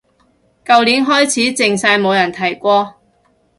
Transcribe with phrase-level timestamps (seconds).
[0.65, 2.95] 舊年開始靜晒冇人提過